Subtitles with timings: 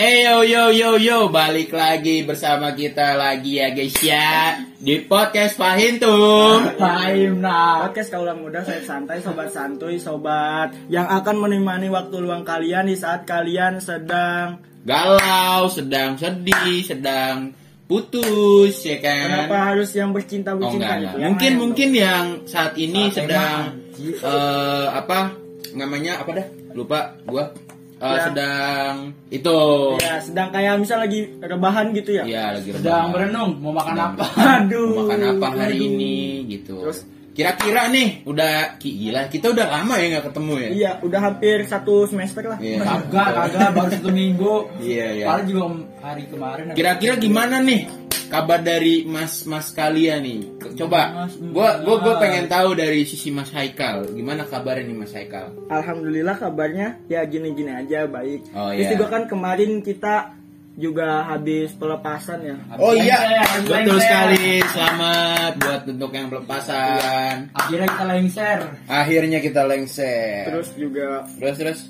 [0.00, 5.60] Eh yo yo yo yo balik lagi bersama kita lagi ya guys ya di podcast
[5.60, 6.72] Pahintum.
[6.80, 7.84] Fahim nah.
[7.84, 12.96] Podcast kaulah muda saya santai sobat santuy sobat yang akan menemani waktu luang kalian di
[12.96, 17.52] saat kalian sedang Galau, sedang sedih, sedang
[17.84, 19.52] putus ya kan.
[19.52, 21.20] kenapa harus yang bercinta Oh bercinta enggak, gitu enggak.
[21.20, 23.60] Yang Mungkin mungkin yang saat ini Saat sedang
[24.00, 25.36] eh apa
[25.76, 26.46] namanya apa dah?
[26.72, 27.52] Lupa gua.
[28.00, 28.20] Eh, Ya.
[28.24, 28.94] sedang
[29.28, 29.58] itu.
[30.00, 33.12] ya sedang kayak misal lagi rebahan gitu ya Iya, lagi Sedang rebahan.
[33.12, 34.24] berenung mau makan Sedang apa?
[34.56, 35.86] aduh Mau makan apa hari aduh.
[35.86, 36.16] ini
[36.48, 36.76] gitu.
[36.82, 40.68] Terus- kira-kira nih udah gila kita udah lama ya nggak ketemu ya.
[40.68, 42.82] iya udah hampir satu semester lah Iya.
[42.82, 44.54] Kagak, kagak baru satu minggu.
[44.82, 45.24] Iya, iya.
[45.30, 45.64] Paling juga
[46.00, 46.64] hari kemarin.
[46.72, 47.80] Kira-kira gimana nih
[48.30, 50.40] kabar dari mas-mas kalian nih?
[50.72, 52.22] Coba, Mas, gua gua gua mas.
[52.22, 55.50] pengen tahu dari sisi Mas Haikal, gimana kabarnya nih Mas Haikal?
[55.66, 58.94] alhamdulillah kabarnya ya gini-gini aja baik Oh, terus iya.
[58.94, 60.38] juga kan kemarin kita
[60.72, 63.18] juga habis pelepasan ya Oh iya,
[63.60, 64.62] betul sekali.
[64.64, 67.52] Selamat buat untuk yang pelepasan.
[67.52, 68.58] Akhirnya kita lengser.
[68.86, 70.46] Akhirnya kita lengser.
[70.46, 71.80] terus juga terus terus.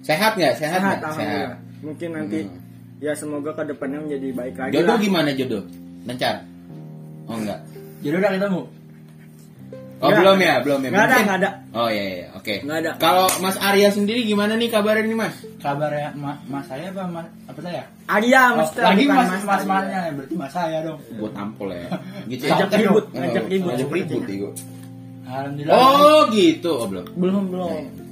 [0.00, 0.54] Sehat nggak?
[0.56, 1.00] Sehat sehat nggak?
[1.02, 2.38] alhamdulillah mungkin nanti
[3.04, 5.02] ya semoga ke depannya menjadi baik lagi Jodoh lah.
[5.02, 5.62] gimana jodoh?
[6.04, 6.36] Lancar?
[7.26, 7.60] Oh enggak.
[8.00, 8.62] Jadi udah ketemu.
[9.94, 10.20] Oh Nggak.
[10.20, 10.90] belum ya, belum ya.
[10.90, 11.50] Nggak ada, nggak ada.
[11.72, 12.54] Oh iya iya, oke.
[12.60, 12.90] Nggak ada.
[12.98, 15.34] Kalau Mas Arya sendiri gimana nih kabarnya nih Mas?
[15.56, 17.82] Kabarnya ma mas saya apa mas apa saya?
[18.04, 19.64] Arya Oh, maksudnya lagi mas Mas mas Arya.
[19.64, 20.98] masnya berarti mas saya dong.
[21.16, 21.88] Buat tampol ya.
[22.30, 23.70] Gitu Ngajak ribut, ngajak ribut.
[23.70, 24.50] Ngajak ribut Igo.
[25.24, 25.72] Alhamdulillah.
[25.72, 27.04] Oh gitu, oh belum.
[27.16, 27.70] Belum belum.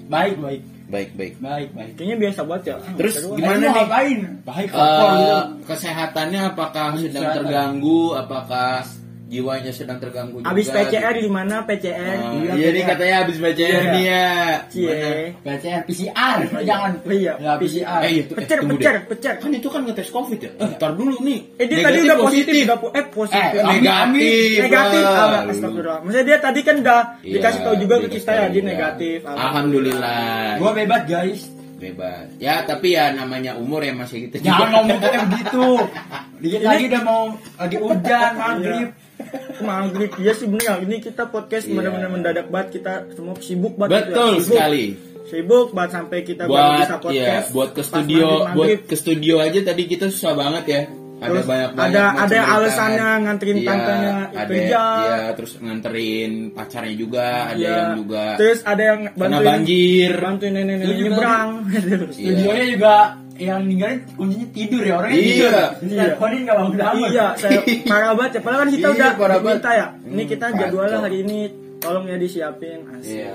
[0.08, 0.60] Baik baik
[0.92, 1.34] Baik baik.
[1.40, 1.92] baik baik.
[1.96, 2.74] Kayaknya biasa banget ya.
[3.00, 3.70] Terus Terus gimana nih?
[3.72, 4.18] ngapain?
[4.44, 5.64] Baik gitu.
[5.64, 8.02] kesehatannya apakah sedang terganggu?
[8.12, 8.84] Apakah
[9.32, 10.52] jiwanya sedang terganggu juga?
[10.52, 12.16] Abis PCR di mana PCR?
[12.20, 12.90] Oh, Iya, iya nih PCR.
[12.92, 13.80] katanya abis PCR Iya.
[13.88, 14.28] nih ya.
[14.68, 14.92] Cie.
[15.40, 16.92] PCR PCR jangan.
[17.02, 17.32] Iya.
[17.38, 18.00] Ya PCR.
[18.02, 19.02] Eh, iya, tuh, eh, Pecer, pecer, deh.
[19.08, 19.34] pecer.
[19.38, 20.50] Kan itu kan ngetes covid ya?
[20.54, 21.40] Eh, ntar dulu nih.
[21.56, 23.40] Eh dia tadi Negatif, udah positif, udah po- eh positif.
[23.40, 24.58] Eh, negatif.
[24.60, 25.02] negatif.
[25.02, 25.98] Ah, astagfirullah.
[26.02, 29.18] Maksudnya dia tadi kan udah Iya, dikasih tahu juga ke kita ya dia negatif.
[29.24, 30.58] Alhamdulillah.
[30.58, 31.40] Gua bebas guys.
[31.74, 32.30] bebas.
[32.38, 34.38] Ya tapi ya namanya umur ya masih gitu.
[34.40, 35.66] Jangan ngomong kayak begitu.
[36.42, 37.22] Dikit lagi udah mau
[37.56, 38.88] lagi hujan maghrib.
[39.58, 40.74] Maghrib iya sih bener ya.
[40.78, 41.74] Ini kita podcast Iya.
[41.74, 43.92] benar-benar mendadak banget kita semua sibuk banget.
[43.92, 44.10] gitu ya.
[44.10, 44.46] Betul Sibuk.
[44.50, 44.84] sekali.
[45.24, 47.46] Sibuk banget sampai kita baru Buat bisa ya, podcast.
[47.50, 48.56] buat ke studio, maghrib-maghrib.
[48.58, 50.82] buat ke studio aja tadi kita susah banget ya.
[51.22, 54.82] Ada Terus banyak banyak ada- ada yang alasannya nganterin Iya, tantenya ada kerja.
[54.98, 57.70] Iya, terus nganterin pacarnya juga, ada Iya.
[57.70, 60.10] yang juga Terus ada yang bantuin banjir.
[60.18, 61.50] bantuin nenek-nenek Lu juga- nyebrang.
[61.70, 61.96] Iya.
[62.10, 62.94] Studionya juga
[63.34, 65.26] yang ninggalin kuncinya tidur ya orangnya Iya.
[65.26, 65.52] tidur.
[65.82, 66.02] Iya.
[66.04, 67.08] Teleponin gak bangun bangun.
[67.08, 67.60] iya, saya
[67.90, 68.40] parah banget ya.
[68.40, 69.86] Padahal kan kita Iya, udah minta ya.
[69.98, 71.04] Ini Hmm, kita jadwalnya kacau.
[71.04, 71.38] hari ini
[71.78, 72.78] tolong ya disiapin.
[72.88, 73.16] Asik.
[73.18, 73.34] Iya.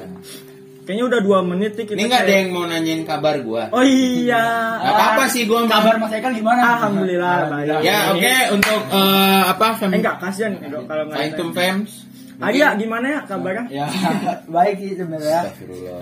[0.82, 1.98] Kayaknya udah dua menit nih kita.
[1.98, 3.64] Ini nggak ada yang mau nanyain kabar gua.
[3.70, 4.44] Oh iya.
[4.78, 6.62] Gak apa-apa sih gua Kabar Mas Eka gimana?
[6.64, 7.84] Alhamdulillah, baik.
[7.84, 11.58] Ya oke untuk eh, apa fam Eh enggak kasihan Edo, kalau nggak Faintum ada.
[11.60, 11.92] Fams.
[12.38, 13.64] Arya gimana ya kabarnya?
[13.68, 13.86] Ya,
[14.56, 15.42] baik sih sebenarnya.
[15.44, 16.00] Astagfirullah.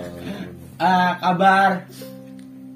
[0.77, 1.87] Ah, kabar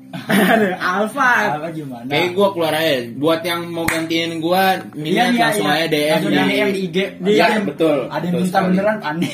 [0.81, 1.53] Alfa.
[1.53, 2.09] apa gimana?
[2.09, 2.97] Kayak gua keluar aja.
[3.13, 5.75] Buat yang mau gantiin gua, Iya, minat iya, langsung iya.
[5.75, 6.97] aja DM Langsung DM di IG.
[7.21, 7.97] Di- Iya, Ada- betul.
[8.09, 9.33] Ada yang minta beneran aneh.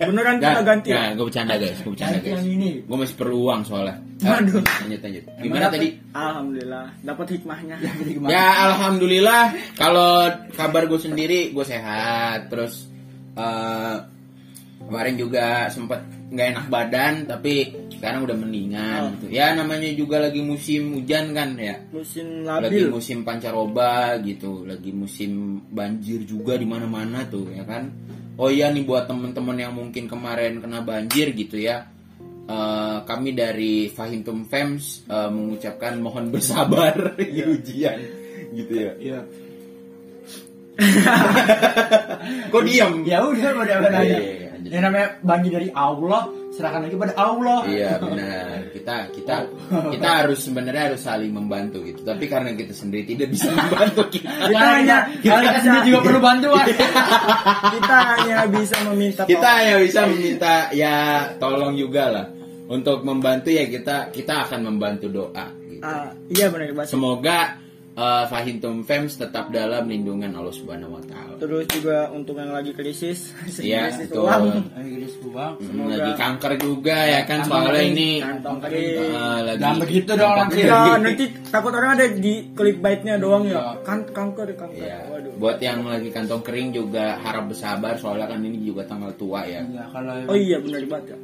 [0.00, 0.88] Beneran kita ganti.
[0.88, 2.36] nggak, gue bercanda guys, gue bercanda Ganti guys.
[2.38, 2.70] yang ini.
[2.82, 3.96] Gue masih perlu uang soalnya.
[4.18, 4.62] Waduh.
[4.64, 5.24] Lanjut lanjut.
[5.38, 5.88] Gimana tadi?
[6.10, 7.76] Alhamdulillah dapat hikmahnya.
[8.26, 9.42] Ya alhamdulillah
[9.74, 10.12] kalau
[10.52, 12.88] kabar gue sendiri gue sehat terus
[13.34, 13.96] eh,
[14.80, 17.54] kemarin juga sempet nggak enak badan tapi
[17.98, 19.10] sekarang udah mendingan Oh.
[19.18, 19.26] gitu.
[19.28, 21.82] Ya namanya juga lagi musim hujan kan ya.
[21.90, 22.88] Musim Lagi labil.
[22.88, 27.90] musim pancaroba gitu, lagi musim banjir juga di mana-mana tuh ya kan.
[28.38, 31.90] Oh iya nih buat temen-temen yang mungkin kemarin kena banjir gitu ya.
[32.48, 37.98] Eh, kami dari Fahintum Fems eh, mengucapkan mohon bersabar di ujian
[38.54, 38.92] gitu ya.
[38.96, 39.20] Iya.
[42.52, 43.02] Kok diam?
[43.02, 44.70] Ya udah udah udah Iya, iya, iya, lanjut.
[44.70, 46.22] Yang namanya banjir dari Allah,
[46.58, 47.62] serahkan lagi pada Allah.
[47.70, 48.74] Iya benar.
[48.74, 49.34] Kita kita
[49.94, 52.02] kita harus sebenarnya harus saling membantu gitu.
[52.02, 54.26] Tapi karena kita sendiri tidak bisa membantu kita.
[54.50, 56.66] Kita hanya kita, karena kita sendiri juga perlu bantuan.
[57.78, 60.94] kita hanya bisa meminta kita hanya bisa meminta ya
[61.36, 62.26] tolong juga lah
[62.68, 65.84] untuk membantu ya kita kita akan membantu doa gitu.
[65.84, 67.67] Ah, iya benar semoga
[67.98, 72.70] uh, Fahintum Fems tetap dalam lindungan Allah Subhanahu Wa Taala Terus juga untuk yang lagi
[72.72, 74.22] krisis, Iya, krisis betul.
[74.24, 74.44] uang.
[74.72, 75.52] Ayo guys, buang.
[75.54, 78.94] Hmm, Semoga- lagi kanker juga ya kan Kantong soalnya kering, ini Kantong kering.
[79.12, 80.60] uh, lagi Jangan begitu dong, nanti.
[80.60, 83.54] Ya, nanti takut orang ada di clickbaitnya doang ya.
[83.54, 83.64] Iya.
[83.82, 84.78] Kan kanker, kanker.
[84.80, 84.98] Iya.
[85.08, 85.32] Waduh.
[85.36, 89.62] Buat yang lagi kantong kering juga harap bersabar soalnya kan ini juga tanggal tua ya.
[89.64, 91.18] Ya kalau Oh iya benar banget ya.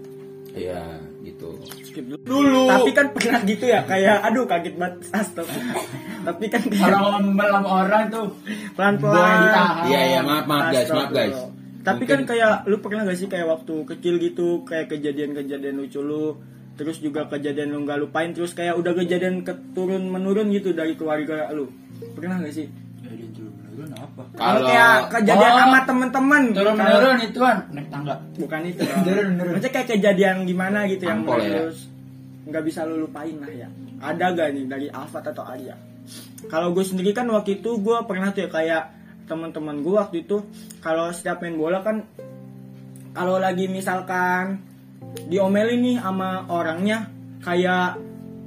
[0.55, 0.83] Iya,
[1.25, 1.51] gitu.
[1.83, 2.69] skip dulu.
[2.69, 5.57] Tapi kan pernah gitu ya, kayak aduh kaget banget astaga.
[6.25, 8.27] Tapi kan Kalau ngomel sama orang tuh
[8.77, 9.17] pelan-pelan.
[9.17, 9.85] Boleh ditahan.
[9.89, 11.37] Iya, iya, maaf, maaf guys, maaf guys.
[11.85, 16.01] Tapi Mungkin- kan kayak lu pernah gak sih kayak waktu kecil gitu kayak kejadian-kejadian lucu
[16.01, 16.41] lu
[16.75, 21.47] terus juga kejadian lu nggak lupain terus kayak udah kejadian keturun menurun gitu dari keluarga
[21.55, 21.71] lu
[22.19, 22.67] pernah gak sih
[24.35, 27.59] kalau kayak kejadian Oh, sama temen-temen Turun Kalau- menurun itu kan?
[27.71, 28.15] Naik tangga.
[28.35, 28.81] bukan itu.
[28.83, 28.99] Dong.
[29.01, 31.51] Menurun, maksudnya kayak kejadian gimana gitu yang Ampol ya.
[31.63, 31.79] terus
[32.45, 33.69] nggak bisa lu lupain lah ya.
[34.05, 35.75] Ada gak nih dari Alfat atau Arya
[36.45, 38.85] kalau gue sendiri kan waktu itu gue pernah tuh ya kayak
[39.25, 40.45] teman-teman gue waktu itu
[40.79, 42.05] kalau setiap main bola kan
[43.17, 44.61] kalau lagi misalkan
[45.25, 47.09] diomelin nih sama orangnya
[47.41, 47.97] kayak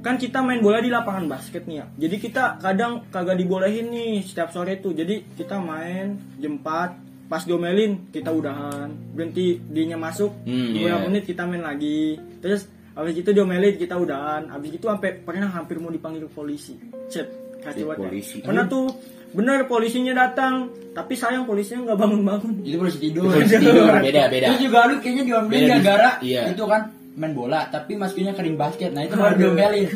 [0.08, 4.22] kan kita main bola di lapangan basket nih ya jadi kita kadang kagak dibolehin nih
[4.22, 6.06] setiap sore tuh jadi kita main
[6.36, 11.06] jam 4 pas diomelin kita udahan berhenti dinya masuk Hmm, beberapa iya.
[11.06, 12.00] menit kita main lagi
[12.38, 16.72] terus habis itu diomelin kita udahan habis itu sampai pernah hampir mau dipanggil polisi
[17.06, 17.28] cet
[17.60, 18.08] kacau banget ya.
[18.08, 18.36] Polisi.
[18.40, 18.88] pernah tuh
[19.28, 23.28] bener polisinya datang tapi sayang polisinya nggak bangun-bangun Itu polisi tidur.
[23.36, 24.46] Tidur, beda, beda.
[24.48, 26.42] Itu juga lu kayaknya diomelin Beda di- gara-gara iya.
[26.48, 26.82] itu kan
[27.18, 28.90] main bola tapi masukinnya kering basket.
[28.90, 29.90] Nah, itu baru diomelin.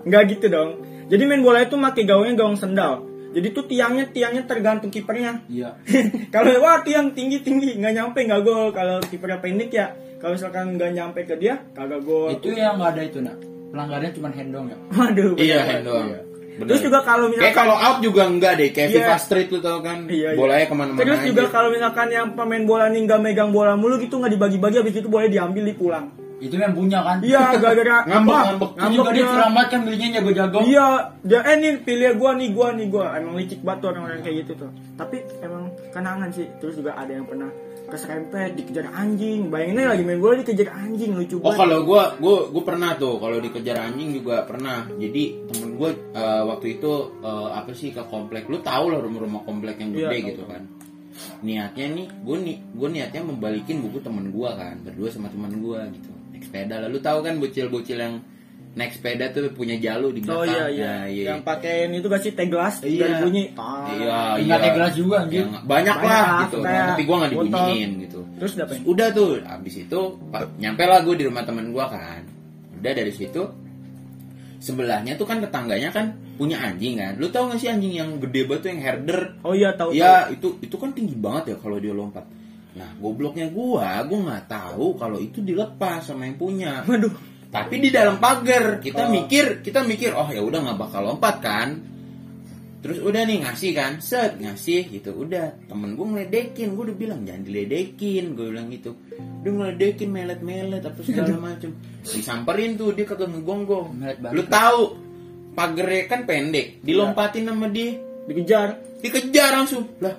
[0.00, 0.70] nggak gitu dong
[1.06, 5.76] jadi main bola itu pakai gaungnya gaung sendal jadi tuh tiangnya tiangnya tergantung kipernya Iya.
[6.34, 9.86] kalau wah tiang tinggi tinggi nggak nyampe nggak gol kalau kipernya pendek ya
[10.16, 13.36] kalau misalkan nggak nyampe ke dia kagak gol Itu yang nggak ada itu, Nak.
[13.70, 14.76] Pelanggarannya cuma handong ya.
[14.90, 16.08] waduh Iya, hand doang.
[16.50, 16.66] Bener.
[16.66, 18.96] terus juga kalau Kayak misalkan kalau out juga enggak deh, kayak Iya.
[19.00, 20.36] FIFA Street lu tau kan, Iya, iya.
[20.36, 23.96] bolanya ke mana-mana terus juga kalau misalkan yang pemain bola nih nggak megang bola mulu
[23.96, 26.06] gitu nggak dibagi-bagi habis itu boleh diambil dipulang
[26.40, 27.20] Itu yang punya kan.
[27.20, 28.44] iya gara-gara Ngambek, Wah,
[28.74, 28.96] ngambek.
[28.96, 30.58] Juga dia curang banget kan belinya jago-jago.
[30.64, 30.86] Iya,
[31.20, 34.52] dia eh nih pilih gua nih gua nih gua emang licik tuh orang-orang kayak gitu
[34.56, 34.70] tuh.
[34.96, 36.48] Tapi emang kenangan sih.
[36.56, 37.52] Terus juga ada yang pernah
[37.86, 39.50] keserempet dikejar anjing.
[39.50, 41.58] Bayangin aja lagi main bola dikejar anjing lucu Oh banget.
[41.58, 44.88] kalau gua gua gua pernah tuh kalau dikejar anjing juga pernah.
[44.88, 48.46] Jadi temen gua eh, waktu itu eh, apa sih ke komplek.
[48.46, 50.62] Lu tahu lah rumah-rumah komplek yang Iya, gede tahu, gitu kan.
[51.40, 55.84] Niatnya nih gua nih gua niatnya membalikin buku temen gua kan berdua sama temen gua
[55.90, 56.08] gitu.
[56.40, 56.88] Naik sepeda lah.
[56.88, 58.14] Lu tahu kan bocil-bocil yang
[58.70, 60.46] naik sepeda tuh punya jalu di Oh belakang.
[60.48, 60.86] iya iya.
[60.88, 61.24] Nah, iya.
[61.28, 63.02] Yang pakein itu gak sih teh gelas Iya.
[63.02, 63.44] dari bunyi.
[63.52, 63.90] Ah.
[63.90, 65.42] Iya, Tinggal teh gelas juga, anjir.
[65.42, 66.58] Yang banyak, Banyak, lah gitu.
[66.60, 67.44] kayak Tapi gua nggak botol.
[67.44, 68.20] dibunyiin gitu.
[68.38, 68.66] Terus udah?
[68.86, 70.00] Udah tuh, habis itu
[70.56, 72.22] nyampe lah gue di rumah temen gua kan.
[72.72, 73.42] Udah dari situ
[74.58, 77.16] sebelahnya tuh kan tetangganya kan punya anjing kan.
[77.16, 79.20] Lu tau gak sih anjing yang gede banget tuh yang herder?
[79.42, 79.92] Oh iya tahu.
[79.92, 82.24] Ya itu itu kan tinggi banget ya kalau dia lompat.
[82.76, 86.86] Nah gobloknya gua, gua nggak tahu kalau itu dilepas sama yang punya.
[86.86, 87.12] Waduh.
[87.50, 89.10] Tapi di dalam pagar kita Oh.
[89.10, 91.68] mikir, kita mikir, oh ya udah nggak bakal lompat kan.
[92.80, 95.12] Terus udah nih ngasih kan, set ngasih gitu.
[95.12, 98.96] Udah temen gue ngeledekin, gue udah bilang jangan diledekin, gue bilang gitu.
[99.44, 101.76] Dia ngeledekin melet-melet apa segala macem.
[102.00, 104.00] Disamperin tuh dia kagak ngegonggong.
[104.32, 104.82] Lu tahu
[105.52, 107.98] pagernya kan pendek, dilompatin sama dia,
[108.30, 108.68] Dikejar.
[109.02, 109.84] dikejar langsung.
[110.00, 110.14] Lah,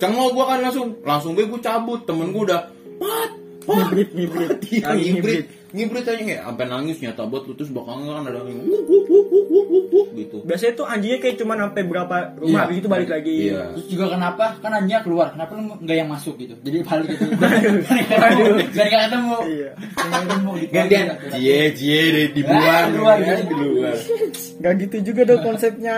[0.00, 2.02] cengol gua kan langsung, langsung gue gue cabut.
[2.08, 2.60] Temen gue udah,
[2.98, 3.39] what?
[3.70, 4.50] Ngibrit, ngibrit.
[4.70, 5.46] Iya, ngibrit.
[5.70, 9.04] Ngibrit aja nggak, sampai nangis nyata banget lu terus belakangnya kan ada yang wuk wuk
[9.06, 10.38] wuk wuk wuk wuk wuk gitu.
[10.42, 12.62] Biasanya tuh anjingnya kayak cuma sampai berapa rumah Iya.
[12.66, 13.36] habis itu balik lagi.
[13.54, 13.62] Iya.
[13.78, 14.44] Terus juga kenapa?
[14.58, 15.30] Kan anjingnya keluar.
[15.30, 16.58] Kenapa lu nggak yang masuk gitu?
[16.66, 17.22] Jadi balik gitu.
[18.74, 19.36] Gak nggak ketemu.
[19.46, 19.70] Iya.
[19.78, 20.50] Nggak ketemu.
[20.74, 21.06] Gantian,
[21.38, 23.54] cie cie deh di luar, di luar, ya, gitu.
[23.54, 23.94] di luar.
[24.60, 25.96] Gak gitu juga dong konsepnya.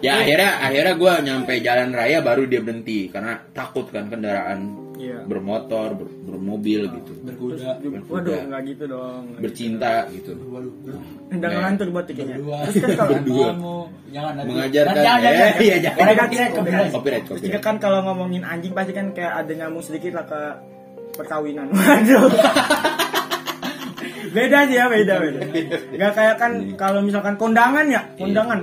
[0.00, 5.26] Ya akhirnya akhirnya gue nyampe jalan raya baru dia berhenti karena takut kan kendaraan Iya.
[5.26, 7.82] bermotor, ber- bermobil gitu, Berkuda.
[8.06, 9.22] Waduh, nggak gitu dong.
[9.26, 9.42] Nggak gitu.
[9.42, 10.30] bercinta gitu.
[10.48, 10.72] Waduh.
[11.34, 12.36] Udah ngelantur buat kayaknya.
[12.38, 12.58] Berdua.
[12.70, 13.22] Terus kan.
[13.26, 13.76] Kamu
[14.14, 14.48] jangan nanti.
[14.54, 15.52] Mengajarkan, jangan.
[15.58, 15.98] iya, jangan.
[15.98, 16.92] Copyright, copyright.
[17.26, 20.40] Copyright, kan kalau ngomongin anjing pasti kan kayak ada nyambung sedikit lah ke
[21.18, 21.66] perkawinan.
[21.74, 22.30] Waduh.
[24.34, 25.40] beda sih ya, beda beda.
[25.94, 28.62] Gak kayak kan kalau misalkan kondangan ya, kondangan.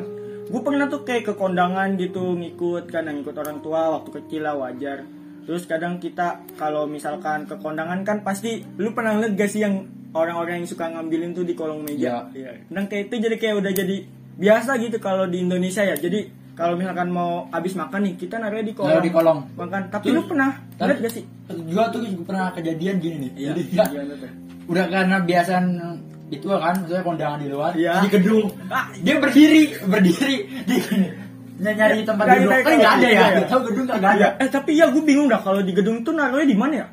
[0.51, 4.55] Gue pernah tuh kayak ke kondangan gitu ngikut kan, ngikut orang tua waktu kecil lah
[4.59, 5.07] wajar.
[5.41, 9.83] Terus kadang kita kalau misalkan ke kondangan kan pasti lu pernah lihat gak sih yang
[10.11, 12.27] orang-orang yang suka ngambilin tuh di kolong meja.
[12.31, 12.67] Iya.
[12.69, 13.95] Nah kayak itu jadi kayak udah jadi
[14.33, 15.93] biasa gitu kalau di Indonesia ya.
[15.93, 18.91] Jadi kalau misalkan mau habis makan nih kita naruhnya di kolong.
[18.91, 19.39] Naruh di kolong.
[19.55, 19.81] Makan.
[19.89, 21.23] Tapi Terus- lu pernah Tapi- lihat gak sih?
[21.47, 23.31] Juga tuh juga pernah kejadian gini nih.
[23.33, 23.49] Iya.
[23.49, 24.31] Jadi ya, Gimana tuh?
[24.67, 25.65] udah karena biasaan
[26.31, 27.93] itu kan maksudnya kondangan di luar Iya.
[27.99, 30.75] di gedung ah, dia berdiri berdiri di
[31.63, 34.29] nyari tempat Kayak- duduk kan nggak ada ya iya, tahu gedung nggak ada Iya.
[34.37, 36.87] Eh tapi ya gue bingung dah kalau di gedung tuh naruhnya di mana ya?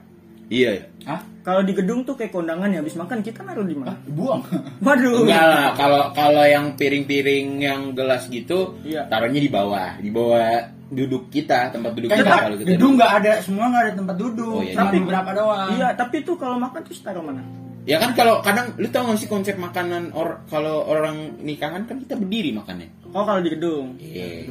[0.49, 0.71] Iya.
[0.75, 0.85] ya.
[1.07, 1.21] Hah?
[1.41, 3.89] Kalau di gedung tuh kayak kondangan ya habis makan kita naruh di mana?
[3.89, 4.41] Ah, buang
[4.85, 5.25] Waduh.
[5.25, 9.09] Enggak lah, kalau kalau yang piring-piring yang gelas gitu, Iya.
[9.09, 10.45] taruhnya di bawah, di bawah
[10.87, 12.69] duduk kita, tempat duduk kan kita kalau kita.
[12.71, 14.97] gedung nggak ada semua nggak ada tempat duduk Oh, iya, cuma iya.
[14.99, 17.41] beberapa doang Iya, tapi tuh kalau makan terus taruh mana?
[17.89, 21.97] Ya kan kalau kadang lu tau gak sih konsep makanan or kalau orang nikahan kan
[21.99, 22.93] kita berdiri makannya.
[23.09, 23.97] Oh kalau di gedung.
[23.97, 24.45] Iya.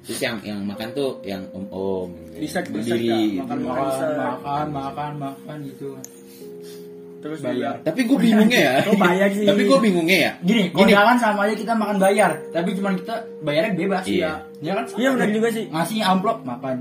[0.00, 3.38] Terus yang yang makan tuh yang om-om Bisa- bisa berdiri.
[3.38, 4.12] Makan- makan Makan.
[4.14, 5.96] makan makan makan gitu
[7.20, 7.76] Terus Bayar.
[7.76, 8.72] juga Tapi gue bingungnya ya.
[8.82, 9.44] Oh, bayar sih.
[9.44, 10.32] Tapi gue bingungnya ya.
[10.40, 10.72] gini Gini.
[10.72, 14.16] kondangan sama aja kita makan bayar tapi cuman kita bayarnya bebas Iya.
[14.16, 15.64] ya ya kan Iya benar juga sih.
[15.68, 16.76] ngasih amplop makan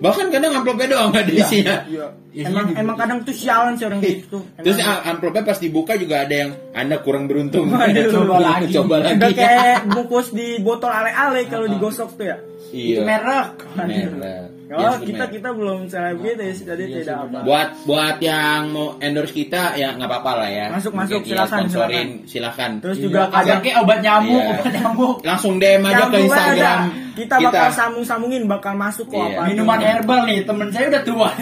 [0.00, 1.44] Bahkan kadang amplopnya doang ada Iya.
[1.44, 1.76] isinya.
[1.84, 2.06] Iya.
[2.30, 2.78] Isinya Emang juga.
[2.80, 4.38] emang kadang tuh sialan sih orang gitu.
[4.56, 7.68] Terus amplopnya pas dibuka juga ada yang Anda kurang beruntung.
[7.68, 8.08] Waduh.
[8.10, 8.72] coba lagi.
[8.72, 9.16] Coba lagi.
[9.18, 12.36] Udah kayak bungkus di botol ale-ale kalau digosok tuh ya.
[12.70, 13.02] Iya.
[13.02, 14.46] merek Merek.
[14.70, 17.38] Oh, Yes, kita kita belum selebritis jadi Iya, tidak sih, apa.
[17.42, 20.66] buat buat yang mau endorse kita ya nggak apa-apa lah ya.
[20.70, 22.70] Masuk, masuk, Mungkin ya, silakan, sponsorin silakan.
[22.78, 24.50] Terus Iya, juga ada kadang kayak obat nyamuk Iya.
[24.54, 27.10] obat nyamuk Langsung DM aja ke Instagram ada.
[27.10, 29.26] Kita bakal sambung-sambungin bakal masuk kok Iya.
[29.34, 29.42] apa.
[29.50, 31.28] minuman herbal nih temen saya udah tua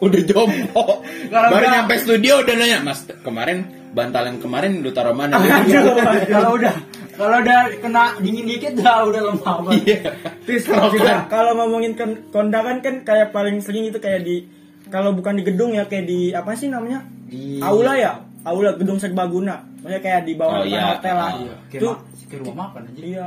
[0.00, 0.84] udah jompo.
[1.28, 3.58] Baru nyampe studio udah nanya, "Mas, kemarin
[3.92, 5.36] bantal yang kemarin lu taruh mana?"
[6.26, 6.74] Kalau udah
[7.20, 10.00] kalau udah kena dingin dikit dah udah lemah banget Iya.
[10.42, 14.48] Terus juga kalau ngomongin kon- kondangan kan kayak paling sering itu kayak di
[14.88, 17.04] kalau bukan di gedung ya kayak di apa sih namanya?
[17.24, 18.12] Di- Aula ya?
[18.42, 19.62] Aula gedung serbaguna.
[19.78, 20.82] Maksudnya kayak di Oh, bawah depan iya.
[20.90, 21.32] hotel lah.
[21.36, 21.54] Iya.
[21.62, 21.88] kayak, Itu
[22.26, 23.26] kayak rumah makan aja iya.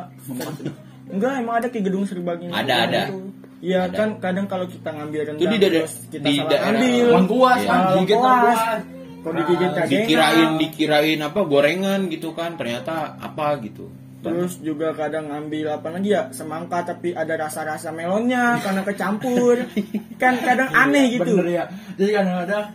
[1.05, 2.53] Enggak, emang ada kayak gedung serbaguna.
[2.55, 3.01] Ada, ada.
[3.05, 3.19] Itu.
[3.59, 6.67] Iya kan kadang kalau kita ngambil rendang Itu di daerah- terus kita di salah daerah
[6.69, 7.05] ambil.
[7.15, 7.69] Lengkuas Iya.
[7.69, 7.79] kan
[9.23, 9.87] Kalau digigit Ah.
[9.87, 13.87] Dikirain dikirain apa gorengan gitu kan, ternyata apa gitu.
[14.23, 19.67] Terus juga kadang ngambil apa lagi ya semangka tapi ada rasa-rasa melonnya karena kecampur.
[20.21, 21.39] kan kadang aneh gitu.
[21.39, 21.63] bener ya
[21.99, 22.65] jadi kadang-kadang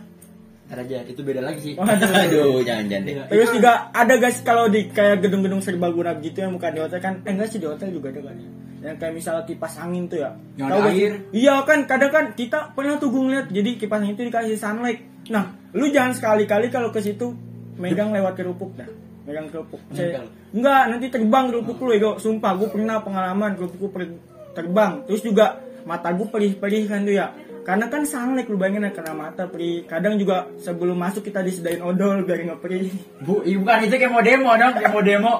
[0.69, 2.13] Ntar aja, itu beda lagi sih Waduh.
[2.29, 3.13] Aduh, jangan-jangan deh.
[3.17, 3.23] Iya.
[3.25, 7.25] Terus juga ada guys kalau di kayak gedung-gedung serbaguna gitu yang bukan di hotel kan,
[7.25, 8.49] eh enggak sih di hotel juga ada kan ya.
[8.85, 10.37] Yang kayak misalnya kipas angin tuh ya.
[10.61, 11.11] Yang ada air.
[11.33, 15.08] Iya kan, kadang kan kita pernah tuh gue ngeliat jadi kipas angin itu dikasih sunlight.
[15.29, 17.33] Nah, lu jangan sekali-kali kalau ke situ
[17.77, 18.89] megang lewat kerupuk dah.
[19.29, 19.77] Megang kerupuk.
[19.93, 24.17] Saya, enggak, nanti terbang kerupuk lu ya, Sumpah, gue pernah pengalaman kerupuk gue
[24.57, 25.05] terbang.
[25.05, 27.29] Terus juga mata gue perih-perih kan tuh ya.
[27.61, 29.85] Karena kan sunlight lu bayangin ya, kena mata perih.
[29.85, 32.89] Kadang juga sebelum masuk kita disediain odol biar nggak perih.
[33.21, 35.33] Bu, iya bukan itu kayak mau demo dong, kayak mau demo.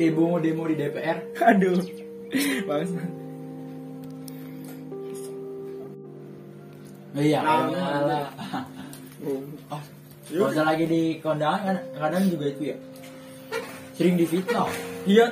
[0.00, 1.18] Kayak ibu mau demo di DPR.
[1.52, 1.76] Aduh.
[2.64, 2.90] Bagus.
[7.10, 7.66] Oh, iya, Nah,
[9.20, 9.82] Oh.
[10.30, 12.76] Kalau lagi di kondangan kan kadang juga itu ya.
[13.98, 14.70] Sering difitnah.
[15.04, 15.26] Iya,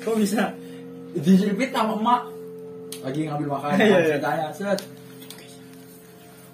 [0.00, 0.54] kok bisa?
[1.12, 2.22] Disuruh fitnah sama emak.
[3.04, 4.00] Lagi ngambil makanan, Iya, iya.
[4.16, 4.80] ceritanya, set.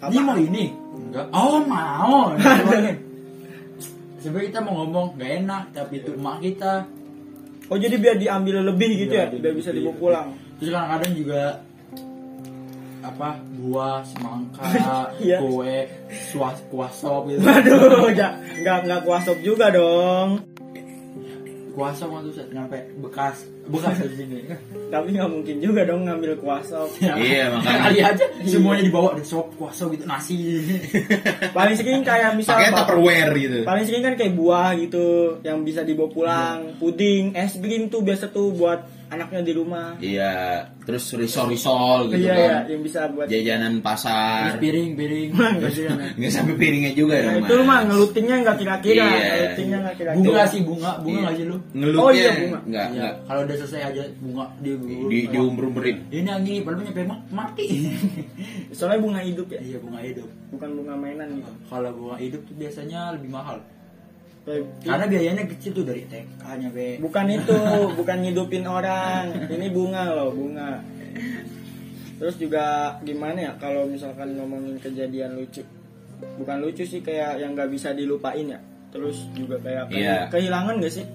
[0.00, 0.64] Ini mau ini?
[0.73, 1.26] Enggak.
[1.30, 2.35] Oh, mau.
[4.20, 6.85] Sebenarnya kita mau ngomong gak enak, tapi itu emak kita.
[7.70, 10.28] Oh jadi biar diambil lebih gitu ya, Iya, biar bisa dibawa pulang.
[10.59, 11.40] Terus kadang-kadang juga
[13.11, 14.62] apa buah semangka
[15.21, 15.38] Iya.
[15.38, 15.76] kue
[16.31, 20.40] suas kuah sop gitu Waduh, ya, nggak nggak kuasop juga dong.
[21.71, 24.38] kuah sop tuh set nyampe bekas bekas di sini
[24.88, 26.90] Tapi nggak mungkin juga dong ngambil kuasop.
[26.99, 27.79] Iya, makanya.
[27.81, 30.59] kali aja semuanya dibawa di sop kuah sop gitu nasi
[31.50, 33.59] Paling sering kayak misal Pakai tupperware gitu.
[33.62, 35.07] paling sering kan kayak buah gitu
[35.40, 39.99] yang bisa dibawa pulang, puding, es krim tuh biasa tuh buat anaknya di rumah.
[39.99, 40.33] Iya,
[40.81, 42.62] terus risol-risol gitu iya, iya, kan.
[42.69, 43.26] yang bisa buat.
[43.26, 44.55] Jajanan pasar.
[44.55, 45.99] terus piring piring Nggak sih, kan?
[46.14, 47.43] Nggak sampai piringnya juga Nah, dong.
[47.43, 49.11] itu mah ngelutingnya nggak kira-kira, Iya.
[49.35, 50.23] ngelutingnya nggak kira-kira.
[50.23, 51.21] bunga sih bunga bunga Iya.
[51.21, 52.59] nggak sih lu Ngelutnya Oh, iya, bunga.
[52.61, 53.12] Enggak, Iya, enggak.
[53.26, 54.73] kalau udah selesai aja bunga di
[55.07, 56.09] Di diumber-umberin.
[56.09, 57.67] ini lagi padahal nyampe ma- mati
[58.76, 61.52] Soalnya bunga hidup ya, iya bunga hidup bukan bunga mainan gitu.
[61.67, 63.61] kalau bunga hidup tuh biasanya lebih mahal
[64.81, 67.55] karena biayanya kecil tuh dari TK nyampe Bukan itu,
[67.95, 69.31] bukan ngidupin orang.
[69.47, 70.81] Ini bunga loh, bunga.
[72.17, 72.64] Terus juga
[73.00, 75.62] gimana ya kalau misalkan ngomongin kejadian lucu.
[76.37, 78.59] Bukan lucu sih kayak yang nggak bisa dilupain ya.
[78.90, 80.26] Terus juga kayak Iya.
[80.29, 81.07] kehilangan gak sih?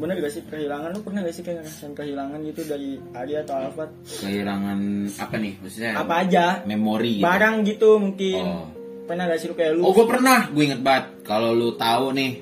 [0.00, 0.96] Bener gak sih kehilangan?
[0.96, 3.90] Lu pernah gak sih kayak ngerasain kehilangan gitu dari Arya atau Alfat?
[4.24, 4.78] Kehilangan
[5.20, 5.52] apa nih?
[5.60, 6.44] Maksudnya Apa aja?
[6.64, 7.26] memori gitu.
[7.28, 8.40] Barang gitu mungkin.
[8.40, 8.66] Oh.
[9.04, 9.84] Pernah gak sih lu kayak lu?
[9.84, 10.48] Oh, gue pernah.
[10.48, 11.04] Gue inget banget.
[11.28, 12.40] Kalau lu tahu nih,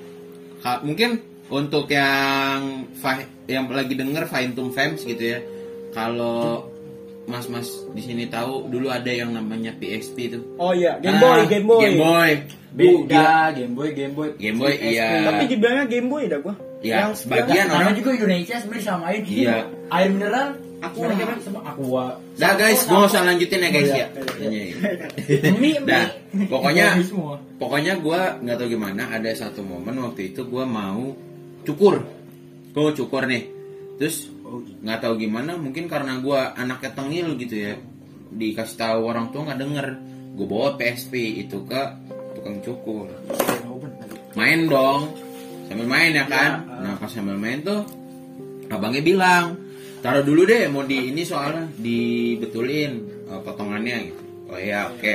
[0.86, 1.18] mungkin
[1.50, 2.86] untuk yang
[3.48, 5.42] yang lagi denger Faintum Fans gitu ya.
[5.90, 6.68] Kalau
[7.28, 10.38] mas-mas di sini tahu dulu ada yang namanya PSP itu.
[10.56, 11.80] Oh iya, Game Boy, Ah, Game Boy.
[11.84, 12.30] Game Boy.
[12.68, 15.24] Beda Game Boy Game Boy Game Boy, iya.
[15.24, 16.54] Tapi dibilangnya Game Boy dah gua.
[16.78, 19.66] Ya, sebagian Nama orang juga Indonesia sebenarnya samain Iya.
[19.88, 22.06] air mineral mereka kan sama aqua
[22.38, 24.06] Dah guys, gue usah lanjutin ya guys Oh, ya.
[25.58, 26.06] mie Dah,
[26.46, 27.02] pokoknya
[27.58, 31.18] pokoknya gue nggak tahu gimana ada satu momen waktu itu gue mau
[31.66, 31.98] cukur
[32.70, 33.42] gue mau cukur nih
[33.98, 34.30] terus
[34.82, 37.74] nggak tahu gimana mungkin karena gue anaknya tengil gitu ya.
[38.28, 39.86] Dikasih tahu orang tua nggak denger.
[40.36, 41.82] Gue bawa PSP itu ke
[42.38, 43.08] tukang cukur.
[44.38, 45.12] Main dong.
[45.68, 46.64] Sambil main ya kan?
[46.64, 46.76] Iya.
[46.80, 47.84] nah pas sambil main tuh
[48.72, 49.44] abangnya bilang
[50.00, 52.92] taruh dulu deh mau di ini soalnya dibetulin
[53.28, 54.22] eh, potongannya gitu.
[54.48, 55.14] Oh ya oke.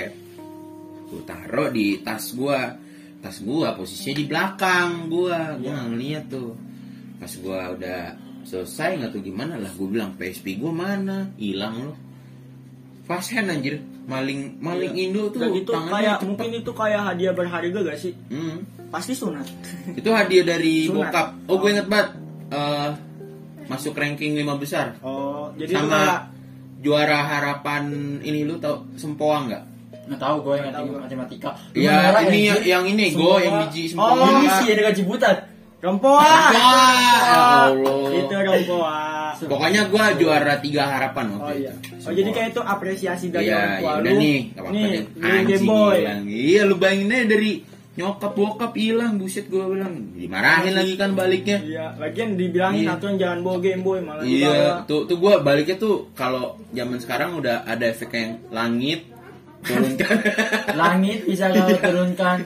[1.09, 2.77] Gue taruh di tas gua.
[3.23, 5.57] Tas gua posisinya di belakang gua.
[5.57, 6.53] Gua nggak ngeliat tuh.
[7.17, 8.01] Pas gua udah
[8.43, 11.97] selesai nggak tahu gimana lah gue bilang PSP gua mana hilang loh
[13.03, 16.27] fast hand anjir maling maling Indo tuh Dan itu tangannya kayak cepet.
[16.27, 18.11] mungkin itu kayak hadiah berharga gak sih?
[18.27, 18.67] Hmm.
[18.91, 19.47] Pasti sunat.
[19.95, 21.07] Itu hadiah dari Sunat.
[21.07, 21.27] bokap.
[21.47, 22.09] Oh, gue inget banget.
[22.51, 22.89] Eh,
[23.65, 24.99] masuk ranking 5 besar.
[24.99, 26.27] Oh, jadi Sama
[26.83, 27.87] juara harapan
[28.19, 29.63] ini lu tau Sempoa nggak?
[30.03, 30.67] Nggak tahu gue yang
[30.99, 31.49] matematika.
[31.71, 34.19] Iya, Gimana, ini yang, yang ini go yang biji Sempoa.
[34.19, 35.37] Oh, ini sih ada gaji butat.
[35.83, 36.23] Rompoa.
[36.49, 36.63] Ya
[37.67, 37.67] Allah.
[38.09, 39.35] Itu Rompoa.
[39.35, 41.71] Pokoknya gue juara tiga harapan Oh waktu iya.
[41.75, 42.07] itu.
[42.07, 44.19] Oh jadi kayak itu apresiasi dari Iya, orang ya tua udah lu.
[44.21, 45.95] nih, gak apa-apa nih, Game Anjing Boy.
[45.99, 46.21] hilang.
[46.25, 47.51] Iya, lu bayangin aja dari
[47.93, 49.93] nyokap bokap hilang, buset gue bilang.
[50.13, 51.57] Dimarahin lagi kan baliknya.
[51.59, 52.95] Iya, lagian dibilangin Iya.
[52.95, 54.73] aturan jangan bawa Game Boy malah Iya, dibawa.
[54.87, 59.12] tuh tuh gue baliknya tuh kalau zaman sekarang udah ada efek yang langit
[59.63, 60.15] turunkan
[60.81, 62.37] Langit bisa kau turunkan.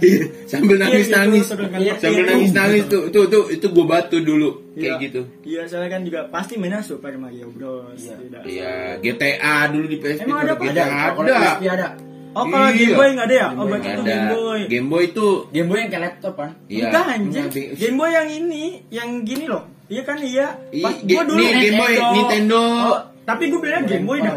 [0.45, 1.77] sambil nangis nangis Iya.
[1.77, 2.29] Iya, sambil iya.
[2.29, 5.03] nangis nangis tuh tuh tuh itu gue batu dulu kayak Iya.
[5.03, 7.97] gitu Iya, soalnya kan juga pasti mainnya Super Mario Bros.
[7.97, 8.15] Iya.
[8.43, 10.65] Iya GTA dulu di PSP Emang ada, Pak?
[10.67, 10.83] Ada,
[11.17, 11.89] ada ada.
[12.31, 12.77] Oh, kalau Iya.
[12.77, 13.47] Game Boy nggak ada ya?
[13.47, 14.59] Game Oh, berarti itu Game Boy.
[14.69, 16.51] Game Boy itu Game Boy yang kayak laptop kan?
[16.67, 17.45] iya Enggak anjir.
[17.73, 19.63] Game Boy yang ini, yang gini loh.
[19.87, 20.47] Iya kan iya.
[20.77, 22.59] Pas gua dulu nih, Game Boy, Nintendo.
[22.85, 24.35] Oh, tapi gue belinya Game Boy dah.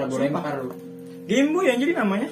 [1.27, 2.29] Game Boy yang jadi namanya.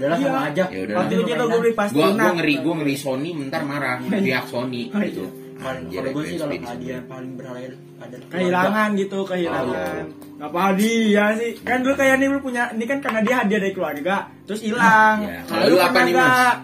[0.00, 0.26] Ah, udahlah Iya.
[0.26, 0.64] sama aja.
[0.66, 0.94] Ya udah.
[0.96, 2.32] Waktu itu kita gue beli pas gua gua lunak.
[2.34, 3.94] ngeri gua ngeri Sony bentar marah.
[4.00, 5.06] Pihak Sony Oh, iya.
[5.06, 5.24] gitu.
[5.60, 7.68] Paling Anjir, kalau gue sih kalau hadiah paling berharga
[8.00, 10.04] adalah kehilangan gitu kehilangan.
[10.40, 11.50] Nggak apa hadiah sih.
[11.60, 14.16] Kan dulu kayak nih lu punya ini kan karena dia hadiah dari keluarga
[14.48, 15.16] terus hilang.
[15.20, 16.56] Ya, kalau lu apa nih, Mas?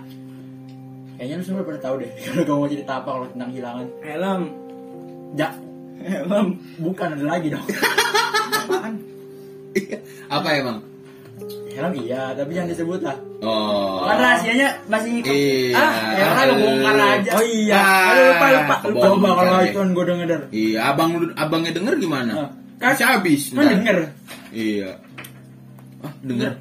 [1.16, 3.86] Kayaknya lu semua pernah tahu deh kalau kamu mau cerita apa kalau tentang hilangan.
[4.00, 4.42] helm.
[5.34, 5.48] Ja,
[6.00, 6.46] helm.
[6.78, 7.66] Bukan ada lagi dong.
[8.64, 8.92] apaan?
[10.26, 10.78] Apa emang
[11.76, 13.16] Helm iya, tapi jangan disebut lah.
[13.38, 15.76] oh Kan rahasianya masih Iya.
[15.76, 17.30] ah, ya kan lu bongkar aja.
[17.32, 19.04] oh iya Ah, Aduh, lupa lupa lupa.
[19.06, 20.40] Coba kalau itu gue denger.
[20.48, 22.32] Iya, abang lu abangnya denger gimana?
[22.34, 22.50] Ah.
[22.76, 23.42] Kan habis.
[23.50, 23.96] Kan denger.
[24.50, 24.90] Iya.
[26.00, 26.52] Ah, denger.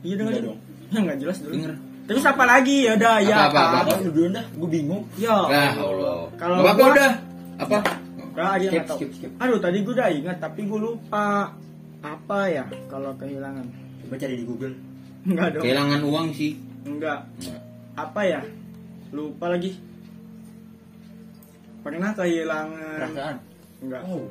[0.00, 0.58] iya denger Udah dong
[0.88, 1.72] ya nggak jelas dulu Denger.
[2.04, 5.02] terus apa lagi ya udah ya Apa, apa, Apa lu dulu dah, gue bingung.
[5.16, 6.28] ya Ya Allah.
[6.36, 7.10] Kalau apa gua- udah?
[7.56, 7.76] Apa?
[8.32, 9.30] Nggak, aja Skip, skip, skip.
[9.38, 11.52] aduh tadi gue udah ingat tapi gue lupa
[12.02, 13.64] apa ya kalau kehilangan
[14.12, 14.76] Coba cari di Google.
[15.24, 16.52] enggak dong Kehilangan uang sih.
[16.84, 17.60] enggak Nggak.
[17.94, 18.40] apa ya
[19.08, 19.72] lupa lagi
[21.80, 23.36] pernah kehilangan Perasaan.
[23.80, 24.28] enggak Oh,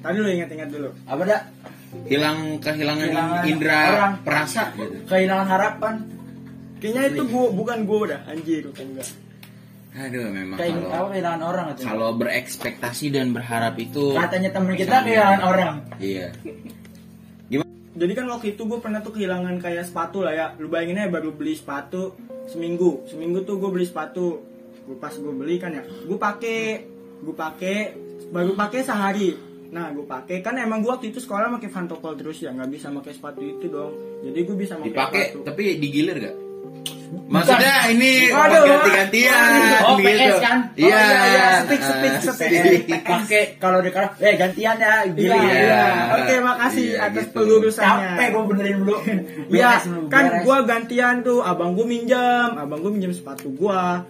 [0.00, 1.40] tadi lu ingat-ingat dulu apa dah?
[2.06, 4.12] Hilang kehilangan Kehilangan indera orang.
[4.24, 4.96] perasa gitu.
[5.04, 5.94] Kehilangan harapan.
[6.80, 9.08] kayaknya itu gua bukan gua udah anjir bukan enggak
[9.94, 11.82] Aduh, memang Kayak kalau apa kehilangan orang atau?
[11.84, 15.74] kalau berekspektasi dan berharap itu Katanya temen kita kehilangan orang.
[15.98, 16.28] Iya.
[17.94, 20.46] Jadi kan waktu itu gue pernah tuh kehilangan kayak sepatu lah ya.
[20.58, 22.18] Lu bayangin aja baru beli sepatu
[22.50, 23.06] seminggu.
[23.06, 24.42] Seminggu tuh gue beli sepatu.
[24.84, 26.58] Gue pas gue beli kan ya gue pakai
[27.22, 27.76] gue pakai
[28.34, 29.30] baru pakai sehari.
[29.70, 32.90] Nah gue pakai kan emang gue waktu itu sekolah pakai pantopel terus ya nggak bisa
[32.90, 33.94] pakai sepatu itu dong.
[34.26, 35.38] Jadi gue bisa pakai Dipakai sepatu.
[35.46, 36.36] tapi digilir gak?
[37.24, 38.62] Maksudnya ini Waduh.
[38.62, 39.48] ganti-gantian
[39.82, 40.06] Oh, gitu.
[40.06, 40.58] PS kan?
[40.74, 40.94] Iya.
[40.94, 41.48] Oh, iya, iya.
[41.60, 42.50] Stick, Ah, stick, stick.
[42.52, 42.82] stick.
[43.00, 45.34] Pakai kalau di kalah, eh gantian ya, Iya, gila.
[45.34, 45.54] Iya.
[45.56, 45.82] iya.
[46.14, 47.34] Oke, makasih Iya, atas gitu.
[47.34, 48.08] pelurusannya.
[48.10, 48.96] Capek gue benerin dulu.
[49.50, 49.70] Iya,
[50.06, 54.04] kan gua gantian tuh, abang gua minjem, abang gua minjem sepatu gua.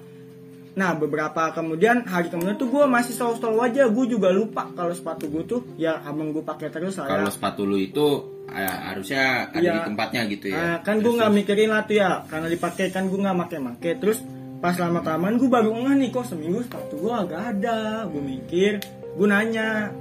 [0.74, 5.30] Nah, beberapa kemudian hari kemudian tuh gua masih selalu-selalu aja, gua juga lupa kalau sepatu
[5.30, 7.10] gua tuh ya abang gua pakai terus lah ya.
[7.14, 8.06] Kalau sepatu lu itu
[8.50, 9.72] eh, harusnya ada Iya.
[9.72, 10.58] di tempatnya gitu ya.
[10.58, 13.90] Nah, kan gue nggak mikirin lah tuh ya, karena dipakai kan gue nggak make-make.
[13.98, 14.18] Terus
[14.60, 18.04] pas lama kelamaan gue baru ngeh nih kok seminggu sepatu gue agak ada.
[18.04, 18.72] Gue mikir,
[19.16, 19.94] gue nanya,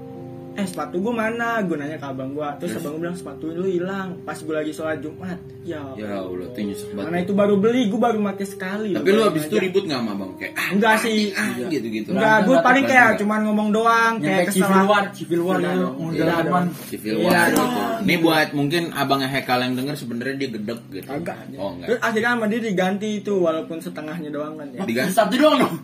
[0.54, 1.60] eh sepatu gue mana?
[1.62, 2.46] Gue nanya ke abang gue.
[2.58, 4.22] Terus abang gue bilang sepatu lu hilang.
[4.22, 5.40] Pas gue lagi sholat Jumat.
[5.64, 7.08] Ya, Ya Allah, tuh nyesek banget.
[7.08, 8.92] mana itu baru beli, gue baru pakai sekali.
[8.92, 9.64] Tapi lu abis itu Aja.
[9.64, 10.32] ribut gak sama bang?
[10.36, 11.20] Kayak ah, Enggak sih.
[11.32, 12.10] ah, gitu-gitu.
[12.10, 13.06] Enggak, Berantem, gue paling berantem.
[13.08, 15.72] kayak cuman ngomong doang, kayak civil war, civil war Iya
[16.12, 16.66] Iya aman.
[16.86, 17.72] Civil Iya, war dong.
[17.72, 18.04] gitu.
[18.04, 21.08] Ini buat mungkin abangnya Hekal yang denger sebenarnya dia gedek gitu.
[21.08, 21.38] Kagak.
[21.56, 21.88] Oh enggak.
[21.88, 24.84] Terus akhirnya sama dia diganti itu walaupun setengahnya doang kan ya.
[24.84, 25.16] Diganti.
[25.16, 25.76] Satu doang dong.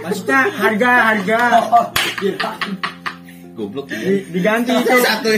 [0.00, 1.38] Maksudnya harga harga
[1.76, 2.50] Oh, gila.
[3.56, 3.98] Goblok ya.
[3.98, 4.94] Di- diganti itu.
[4.98, 5.30] Satu.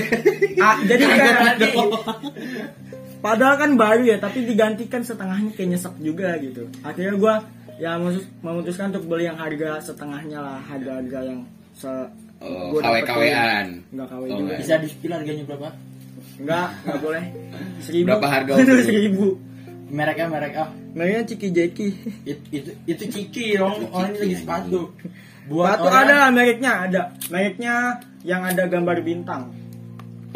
[0.59, 1.19] Ah, jadi kan
[1.55, 1.71] Ganti.
[3.19, 6.67] padahal kan baru ya, tapi digantikan setengahnya kayak nyesek juga gitu.
[6.81, 7.35] Akhirnya gua
[7.77, 11.41] ya memutus- memutuskan untuk beli yang harga setengahnya lah, harga-harga yang
[11.73, 11.91] se
[12.39, 13.03] Oh, dapetin.
[13.03, 13.67] KW-KW-an.
[13.91, 14.43] Enggak KW Oh, juga.
[14.47, 14.59] enggak.
[14.59, 15.69] Bisa di spill harganya berapa?
[16.39, 17.25] Enggak, enggak boleh.
[17.83, 18.07] Seribu.
[18.07, 18.53] Berapa harga
[18.87, 19.27] seribu.
[19.89, 20.69] Mereknya merek ah.
[20.95, 21.89] Namanya Ciki Jeki.
[22.23, 23.91] Itu itu, itu ciki dong.
[23.91, 24.81] Orang ini lagi sepatu.
[25.49, 27.01] Buat Batu orang ada mereknya, ada.
[27.33, 27.75] Mereknya
[28.21, 29.49] yang ada gambar bintang.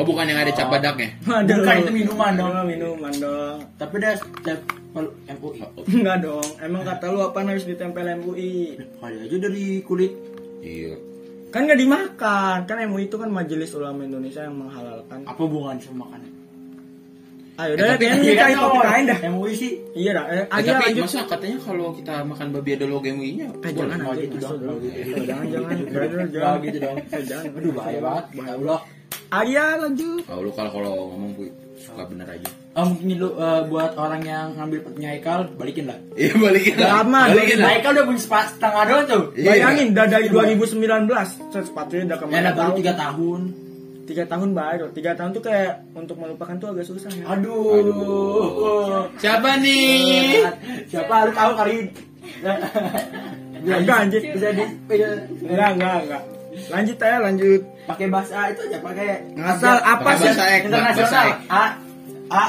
[0.00, 1.12] Oh bukan yang ada cap badaknya.
[1.28, 2.52] Ada Bukan, itu minuman dong.
[2.56, 3.56] Oh, minuman dong.
[3.76, 4.60] Tapi dia setiap
[4.96, 5.60] pel- MUI.
[5.84, 6.48] Enggak dong.
[6.64, 8.80] Emang kata lu apa harus ditempel MUI?
[8.80, 10.16] Kali aja dari kulit.
[10.64, 10.96] Iya.
[11.52, 12.56] Kan nggak dimakan.
[12.64, 15.28] Kan MUI itu kan Majelis Ulama Indonesia yang menghalalkan.
[15.28, 16.31] Apa hubungan sama makanan?
[17.52, 19.18] Ayo Eh, udah, tapi- kayaknya Iya cari kan, topik lain dah.
[19.28, 19.72] MUI sih.
[19.92, 20.24] Iya dah.
[20.26, 21.04] Eh, Eh, tapi lanjut.
[21.04, 23.48] masa katanya kalau kita makan babi ada logo MUI-nya?
[23.54, 24.78] Eh, jangan anjing, gitu dong, dong.
[24.78, 24.94] gitu.
[24.94, 25.76] Eh, Jangan jangan.
[25.84, 26.56] Jangan jangan.
[26.62, 26.96] gitu dong.
[27.02, 27.44] Eh, Jangan.
[27.52, 28.24] Aduh bahaya banget.
[28.32, 28.80] Ya Allah.
[29.30, 30.22] Arya lanjut.
[30.26, 32.48] Oh, lu kalau kalau ngomong gue suka bener aja.
[32.72, 35.96] Ah, mungkin lu eh, buat orang yang ngambil punya Haikal balikin lah.
[36.14, 37.68] Iya balikin Udah lama, Balikin lah.
[37.70, 39.22] Haikal udah punya setengah doang tuh.
[39.34, 39.48] Iya.
[39.50, 42.78] Bayangin udah dari 2019 Set sepatunya udah Ya ke mana udah baru tahu.
[42.80, 43.40] tiga tahun.
[44.02, 47.24] Tiga tahun baru Tiga tahun tuh kayak Untuk melupakan tuh agak susah ya.
[47.38, 49.06] Aduh.
[49.18, 50.42] Siapa nih?
[50.90, 51.30] Siapa?
[51.30, 51.72] Lu tahu kali.
[51.78, 51.90] Ini?
[53.62, 54.22] Enggak anjir.
[54.34, 55.08] Bisa di bisa
[55.42, 56.22] Enggak enggak enggak.
[56.68, 57.60] Lanjut aja lanjut.
[57.88, 60.30] Pakai bahasa itu aja pakai Ngasal apa sih?
[60.66, 61.26] Internasional.
[61.48, 61.64] A
[62.30, 62.44] A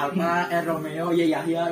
[0.00, 1.62] Alfa R Romeo ya Yahya.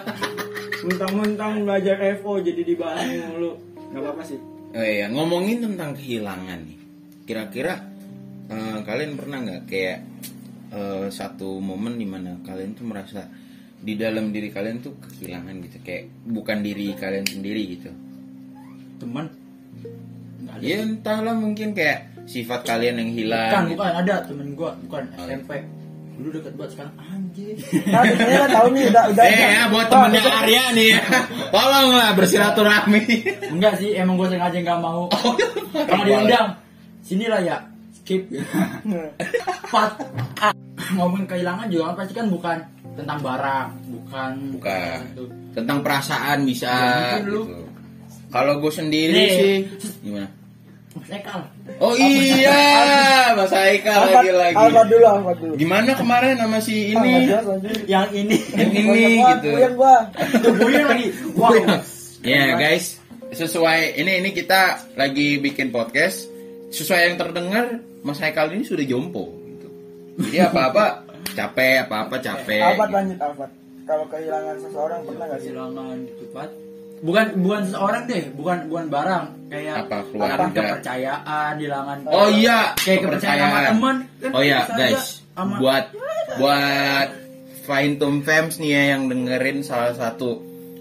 [0.86, 3.00] Mentang-mentang belajar FO jadi dibahas
[3.32, 3.56] mulu.
[3.96, 4.38] Gak apa-apa sih.
[4.76, 6.78] Oh iya, ngomongin tentang kehilangan nih.
[7.24, 7.80] Kira-kira
[8.50, 9.98] eh, kalian pernah nggak kayak
[10.72, 13.26] eh, satu momen di mana kalian tuh merasa
[13.76, 17.90] di dalam diri kalian tuh kehilangan gitu, kayak bukan diri kalian sendiri gitu.
[18.98, 19.28] Teman.
[20.64, 23.52] Ya entahlah mungkin kayak sifat kalian yang hilang.
[23.52, 23.76] Bukan, gitu.
[23.78, 25.52] bukan ada temen gua, bukan Oh, SMP.
[26.16, 27.54] Dulu deket banget sekarang anjir.
[27.92, 30.92] Nah biasanya kan tahu nih udah udah Eh ya buat temennya Arya nih.
[31.54, 33.02] Tolonglah bersilaturahmi.
[33.52, 35.12] Enggak sih, emang gua sengaja nggak mau.
[35.12, 35.32] Oh,
[35.84, 36.56] Kalau diundang,
[37.04, 37.60] sinilah ya.
[38.06, 38.22] Skip.
[39.66, 39.98] Pat.
[40.38, 40.54] Ah,
[40.94, 42.54] Ngomongin kehilangan juga pasti kan bukan
[42.94, 44.98] tentang barang, bukan Bukan.
[45.18, 45.28] tuh.
[45.50, 47.66] Tentang perasaan bisa Ya, gitu.
[48.30, 49.30] Kalau gue sendiri Nih.
[49.34, 49.54] sih
[50.06, 50.30] gimana?
[50.94, 51.40] Mas Ekal.
[51.76, 52.62] Oh iya,
[53.34, 54.54] Mas Haikal Alfa lagi-lagi.
[54.56, 57.26] Alfa dulu Alfa dulu Gimana kemarin sama si ini?
[57.90, 58.36] Yang ini.
[58.54, 59.48] Yang ini gitu.
[59.74, 59.96] gua
[60.40, 61.06] Tungguin lagi.
[61.34, 61.52] Wow.
[62.22, 66.30] Ya guys, sesuai ini ini kita lagi bikin podcast.
[66.66, 69.34] Sesuai yang terdengar, Mas Haikal ini sudah jompo.
[69.44, 69.68] Gitu.
[70.22, 72.62] Jadi apa-apa capek, apa-apa capek.
[72.64, 72.94] Alfa gitu.
[72.94, 73.46] lanjut Alfa
[73.82, 75.50] Kalau kehilangan seseorang pernah gak sih?
[75.50, 76.50] kehilangan gitu Pat.
[76.96, 79.24] Bukan bukan seseorang deh, bukan bukan barang.
[79.46, 80.48] Kayak Apa, keluarga?
[80.50, 83.96] kepercayaan, kehilangan Oh iya, kayak kepercayaan sama teman.
[84.16, 85.20] Kan Oh iya, guys.
[85.30, 85.84] sama- Buat
[86.36, 87.08] buat
[87.62, 90.38] Fine Tom Fams nih ya yang dengerin salah satu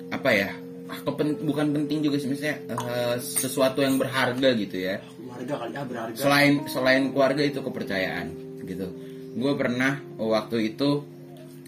[0.08, 0.50] apa ya?
[0.86, 5.02] ah, kepen- bukan penting juga sih misalnya eh, sesuatu yang berharga gitu ya.
[5.36, 6.16] Keluarga kali ah berharga.
[6.18, 8.28] Selain selain keluarga itu kepercayaan
[8.64, 8.88] gitu.
[9.36, 11.04] Gue pernah waktu itu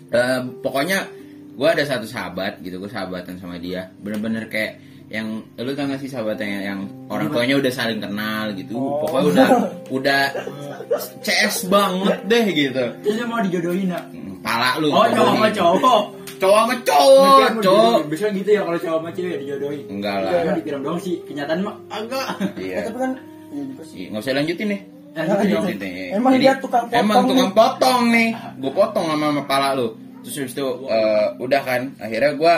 [0.10, 1.00] eh, pokoknya
[1.52, 3.92] gue ada satu sahabat gitu, gue sahabatan sama dia.
[3.98, 8.52] Bener-bener kayak yang lu tau gak sih sahabatnya yang, yang orang tuanya udah saling kenal
[8.52, 9.50] gitu pokoknya udah
[9.88, 10.22] udah
[11.22, 14.04] CS banget deh gitu dia mau dijodohin ya?
[14.44, 16.02] Pala lu Oh cowok sama cowok.
[16.38, 19.84] cowok sama cowok cowok Biasanya gitu ya kalau cowok sama cewek dijodohin.
[19.90, 22.28] enggak lah di film doang sih, kenyataan mah agak.
[22.60, 23.12] iya Tapi kan
[23.52, 23.96] Iya juga sih.
[23.98, 24.82] Iya, nggak usah lanjutin nih.
[25.18, 25.64] Gitu dong.
[25.66, 26.08] Lanjutin nih.
[26.14, 27.56] Emang dia tukang potong emang tukang nih.
[27.56, 28.30] potong nih.
[28.60, 29.88] Gue potong sama, sama pala lu.
[30.26, 31.82] Terus habis itu eh, udah kan.
[31.98, 32.56] Akhirnya gue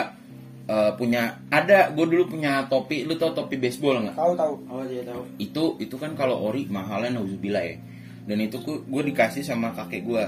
[0.70, 3.06] eh, punya ada gue dulu punya topi.
[3.06, 4.16] Lu tau topi baseball nggak?
[4.18, 4.52] Tahu tahu.
[4.68, 5.22] Oh dia tahu.
[5.38, 7.76] itu itu kan kalau ori mahalnya nauzubillah ya.
[8.26, 10.24] Dan itu gue dikasih sama kakek gue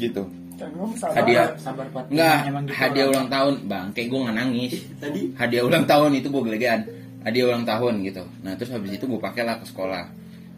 [0.00, 0.26] gitu.
[0.58, 1.22] Kan sabar.
[1.22, 1.46] Hadiah.
[1.54, 3.14] Sabar Emang gitu hadiah orang.
[3.14, 3.54] ulang tahun.
[3.70, 4.72] Bang kayak gue nggak nangis.
[4.98, 5.20] Tadi?
[5.38, 6.97] Hadiah ulang tahun itu gue gelegean
[7.28, 10.04] hadiah ulang tahun gitu nah terus habis itu gue pakai lah ke sekolah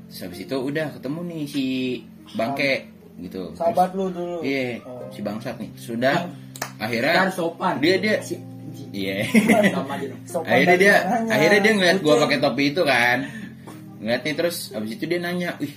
[0.07, 1.65] terus habis itu udah ketemu nih si
[2.33, 2.87] bangke
[3.19, 5.05] gitu Terus- Sahabat lu dulu Iya, Oh.
[5.11, 5.69] si bangsat nih.
[5.77, 6.33] Sudah kan
[6.81, 7.77] akhirnya sopan.
[7.79, 8.41] dia dia Si-
[8.91, 9.29] iya.
[10.25, 11.31] Sopan akhirnya dia caranya.
[11.31, 12.23] akhirnya dia ngeliat gua Oke.
[12.25, 13.19] pakai topi itu kan.
[13.99, 15.75] Ngeliat nih terus abis itu dia nanya, "Wih,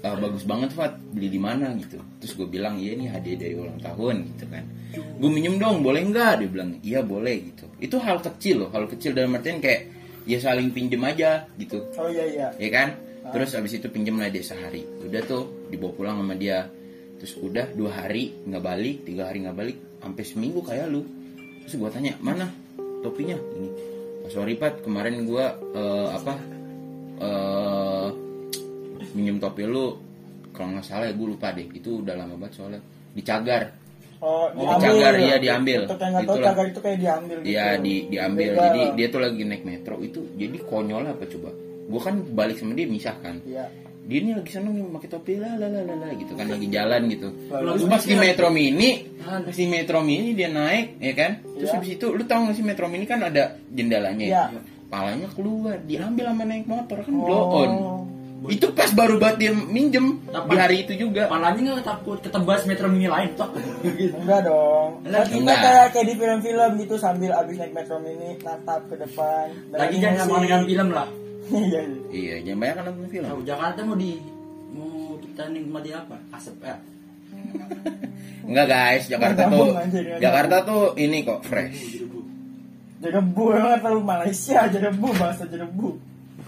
[0.00, 3.54] ah, bagus banget Fat, beli di mana gitu." Terus gue bilang, "Iya nih hadiah dari
[3.56, 4.64] ulang tahun." gitu kan.
[5.18, 6.32] Gue minjem dong, boleh nggak?
[6.38, 7.66] Dia bilang, "Iya, boleh." gitu.
[7.78, 9.90] Itu hal kecil loh, hal kecil dalam artian kayak
[10.24, 11.84] ya saling pinjem aja gitu.
[11.96, 12.46] Oh iya iya.
[12.56, 12.88] Ya kan?
[13.30, 14.82] Terus abis itu pinjem lah dia sehari.
[15.04, 16.66] Udah tuh dibawa pulang sama dia.
[17.20, 21.04] Terus udah dua hari nggak balik tiga hari nggak balik sampai seminggu kayak lu.
[21.64, 22.48] Terus gua tanya mana
[23.04, 23.36] topinya?
[23.36, 23.68] Ini
[24.24, 24.80] Pak sorry Pat.
[24.80, 26.34] Kemarin gua eh, apa
[27.20, 28.08] eh
[29.14, 29.96] minjem topi lu.
[30.50, 31.70] Kalau nggak salah ya gue lupa deh.
[31.70, 32.82] Itu udah lama banget soalnya.
[33.14, 33.79] Di cagar
[34.20, 35.88] Oh, Oh, cagar, iya, diambil.
[35.88, 36.44] Tahu Itulah.
[36.44, 37.48] cagar itu kayak diambil gitu.
[37.48, 38.64] Iya di diambil Begal.
[38.66, 41.50] jadi dia tuh lagi naik metro itu jadi konyol apa coba
[41.90, 43.64] gue kan balik sama dia misah kan Iya.
[44.02, 46.66] dia ini lagi seneng nih pakai topi lah lah lah lah lah," gitu kan lagi
[46.68, 51.12] jalan gitu Lalu terus pas di metro mini pas di metro mini dia naik ya
[51.14, 51.74] kan terus Iya.
[51.74, 54.42] habis itu lu tau gak sih metro mini kan ada jendelanya Iya.
[54.50, 57.24] ya palanya keluar diambil sama naik motor kan Oh.
[57.24, 57.70] blow on
[58.48, 60.48] itu pas baru banget dia minjem Dapat.
[60.48, 63.52] di hari itu juga Palanya nggak takut ketebas metro mini lain toh.
[63.84, 64.16] Gitu.
[64.16, 65.04] Enggak dong.
[65.04, 65.58] Lah, Kan kita enggak.
[65.60, 69.46] kayak kayak di film-film gitu sambil abis naik metro mini natap ke depan.
[69.70, 71.08] Lagi jangan sama dengan film lah.
[71.50, 71.82] Iya.
[71.82, 71.82] iya.
[72.14, 74.12] iya jangan banyak kan nonton film Tahu Jakarta mau di
[74.70, 76.16] mau kita nikmati apa?
[76.30, 76.76] Asap ya.
[78.50, 81.80] enggak guys Jakarta Nggak tuh nggak Jakarta tuh ini kok fresh
[83.00, 85.96] Jerebu banget lu Malaysia jerebu bahasa jerebu.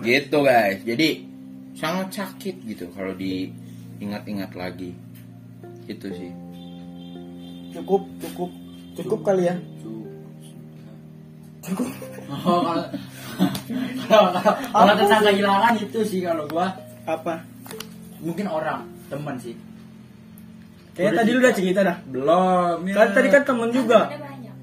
[0.02, 1.08] gitu guys jadi
[1.72, 4.92] sangat sakit gitu kalau diingat-ingat lagi
[5.84, 6.32] itu sih
[7.72, 8.50] Cukup, cukup,
[8.92, 9.56] cukup kali ya.
[11.64, 11.88] Cukup.
[12.28, 12.84] Oh, kalau
[14.04, 16.68] kalau kalau- kalau tentang kehilangan itu sih kalau gua
[17.08, 17.40] Apa?
[18.20, 19.56] mungkin orang teman sih.
[20.92, 21.96] Kayaknya tadi lu udah cerita dah.
[22.04, 22.76] Belum.
[22.84, 22.92] Ya.
[22.92, 24.00] Kan tadi kan temen juga.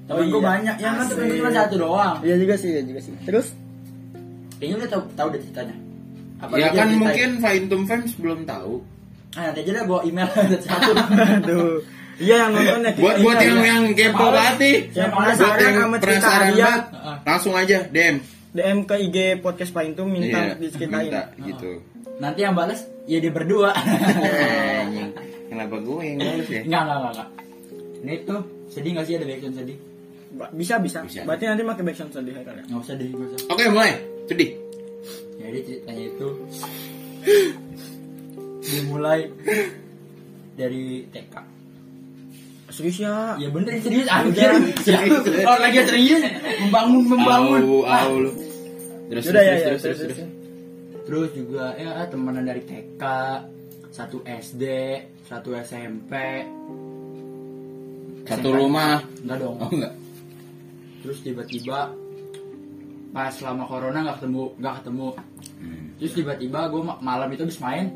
[0.06, 0.46] Temen Oh, gua iya.
[0.54, 0.74] banyak.
[0.78, 1.38] Yang kan temen Asik.
[1.42, 2.16] cuma satu doang.
[2.22, 3.12] Iya juga sih, iya juga sih.
[3.26, 3.46] Terus
[4.62, 5.76] Kayaknya udah tahu tahu deh ceritanya.
[6.40, 8.80] Apa ya kan mungkin Faintum Fans belum tahu
[9.30, 10.26] Ah, nanti aja deh gua email
[10.66, 10.90] satu.
[10.90, 11.78] aduh.
[12.16, 12.90] Iya yang nonton ya.
[12.94, 13.68] buat buat yang ya.
[13.70, 16.60] yang kepo banget nih Yang buat penasaran yang sama cerita penasaran Arya.
[16.60, 16.82] banget
[17.22, 18.16] langsung aja DM
[18.50, 21.06] DM ke IG podcast Pain tuh minta Iya, diceritain.
[21.06, 21.70] minta gitu
[22.18, 23.72] Nanti yang balas ya dia berdua.
[25.50, 27.28] Kenapa gue yang ngurus ya Enggak, enggak, enggak, enggak.
[28.00, 29.76] Ini tuh sedih gak sih ada background sedih?
[30.52, 31.20] Bisa, bisa Bisa.
[31.22, 32.64] Berarti nanti pakai backsound sedih ya kali ya.
[32.66, 33.40] Enggak usah deh, enggak usah.
[33.48, 33.92] oke mulai
[34.26, 34.48] sedih
[35.40, 36.28] Jadi ceritanya itu
[38.62, 39.20] dimulai
[40.54, 41.34] dari TK.
[42.70, 43.34] Serius ya.
[43.34, 44.52] Ya bener serius anjir.
[44.84, 45.24] Serius.
[45.42, 46.22] Oh lagi serius
[46.62, 47.60] membangun membangun.
[47.66, 48.30] Au, Ah, au lu.
[49.10, 49.66] Terus Udah ya, terus ya.
[49.66, 50.18] terus terus terus.
[51.02, 53.02] Terus juga ya temenan dari TK,
[53.90, 54.62] satu SD,
[55.26, 56.12] satu SMP.
[58.22, 58.54] Satu SMP.
[58.54, 59.02] rumah.
[59.26, 59.56] Enggak dong.
[59.58, 59.94] Oh enggak.
[61.02, 61.90] Terus tiba-tiba
[63.10, 65.06] pas selama corona nggak ketemu nggak ketemu
[65.60, 65.92] Hmm.
[65.96, 67.92] terus tiba-tiba gue malam itu habis main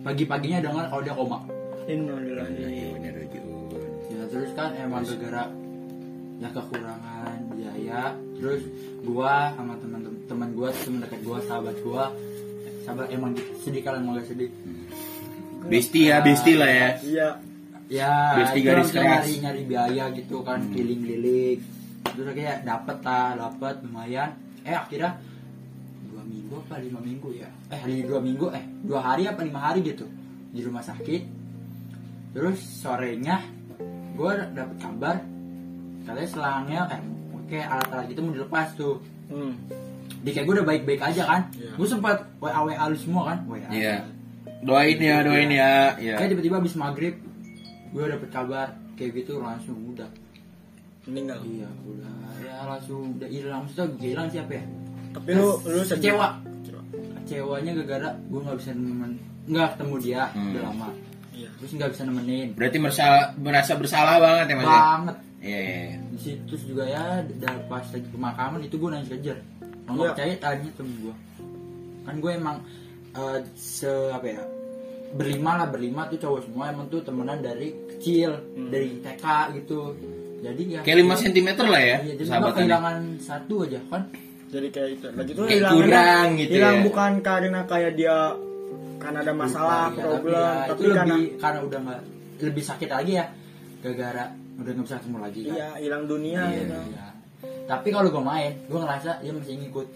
[0.00, 1.38] pagi-paginya dengar kalau dia koma
[1.86, 2.50] Innalillahi.
[2.58, 3.14] Iya,
[4.08, 5.46] ya terus kan emang gara
[6.36, 8.62] ya kekurangan biaya terus
[9.00, 12.10] gua sama teman-teman gua teman dekat gua sahabat gua
[12.82, 13.32] sahabat emang
[13.62, 14.50] sedih kalau emang gak sedih
[15.66, 16.88] Besti ya, besti lah ya.
[17.00, 17.28] Iya.
[17.88, 19.02] ya Besti itu garis keras.
[19.02, 20.70] nyari nyari biaya gitu kan Hmm.
[20.70, 21.58] keliling-keliling
[22.06, 24.30] terus kayak dapet lah dapet lumayan
[24.62, 25.18] eh akhirnya
[26.46, 29.82] minggu apa lima minggu ya eh hari dua minggu eh dua hari apa lima hari
[29.82, 30.06] gitu
[30.48, 31.22] di rumah sakit
[32.30, 33.42] terus sorenya
[34.14, 35.16] gue dapet kabar
[36.02, 37.00] katanya selangnya eh
[37.34, 39.58] oke alat-alat itu mau dilepas tuh Hmm.
[40.22, 41.74] di kayak gue udah baik-baik aja kan Iya.
[41.74, 44.06] gue sempat wa wa lu semua kan wa Iya.
[44.62, 45.98] Doain ya, doain ya.
[45.98, 46.14] Iya.
[46.14, 47.18] kayak tiba-tiba habis maghrib
[47.90, 50.06] gue dapet kabar kayak gitu langsung udah
[51.10, 51.42] Meninggal.
[51.42, 54.64] iya udah ya langsung udah hilang maksudnya gak hilang siapa ya
[55.16, 56.12] Tapi lu lu sedih.
[56.12, 56.28] kecewa
[57.18, 59.12] kecewanya gara-gara gue nggak bisa nemen
[59.44, 60.48] nggak ketemu dia Hmm.
[60.48, 60.88] udah lama
[61.32, 61.48] Iya.
[61.56, 63.04] terus nggak bisa nemenin Berarti merasa
[63.36, 64.64] merasa bersalah banget ya Mas.
[64.64, 64.70] ya?
[64.70, 65.74] banget Iya, iya.
[65.82, 65.96] iya.
[66.06, 69.38] di situ juga ya udah pas lagi pemakaman itu gue nangis kejar
[69.84, 71.14] mau nggak percaya tanya temen gue
[72.02, 72.56] kan gue emang
[73.12, 74.42] eh, se apa ya
[75.12, 78.68] berlima lah berlima tuh cowok semua emang tuh temenan dari kecil Hmm.
[78.68, 79.24] dari TK
[79.56, 79.94] gitu
[80.38, 82.58] jadi ya Kayak 5 cm lah ya Iya, jadi gue sahabatannya.
[82.60, 84.02] kehilangan satu aja kan
[84.46, 85.06] Jadi kayak itu.
[85.10, 86.82] Lagi tuh Kayak hilangnya- kurang gitu Hilang ya.
[86.82, 88.16] bukan karena kayak dia
[88.96, 92.00] karena ada masalah, Iya, problem, ya, tapi, itu karena lebih karena udah nggak
[92.38, 93.26] lebih sakit lagi ya
[93.78, 94.24] gara-gara
[94.56, 96.76] udah nggak bisa ketemu lagi kan iya hilang dunia Iya, gitu.
[96.90, 97.06] Iya.
[97.66, 99.86] tapi kalau gue main gue ngerasa dia masih ngikut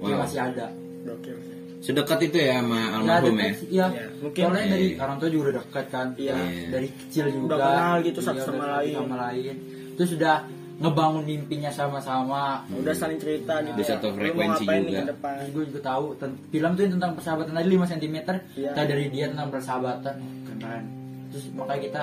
[0.00, 0.20] dia Wow.
[0.24, 1.56] masih ada sih.
[1.82, 3.48] Sedekat itu ya sama Ya, almarhum ya.
[3.48, 3.86] deket Iya.
[3.88, 5.00] Iya, mungkin- Soalnya dari Iya.
[5.00, 6.06] orang tua juga udah dekat kan.
[6.14, 6.34] Iya.
[6.68, 7.44] Dari kecil juga.
[7.46, 8.94] Udah kenal gitu satu Iya, sama lain.
[8.94, 9.54] sama lain.
[9.94, 10.36] Terus sudah
[10.80, 12.64] ngebangun mimpinya sama-sama.
[12.72, 13.76] Udah saling cerita gitu.
[13.76, 15.00] Udah satu frekuensi ngapain nih juga.
[15.00, 15.32] ke depan?
[15.36, 18.16] Terus gue juga tahu ten- film tuh tentang persahabatan tadi 5 cm.
[18.56, 18.70] Iya.
[18.72, 20.14] Tahu dari dia tentang persahabatan.
[20.50, 20.84] Keren.
[21.30, 22.02] Terus makanya kita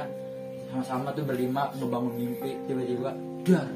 [0.67, 3.11] sama-sama tuh berlima ngebangun mimpi tiba-tiba
[3.43, 3.67] dar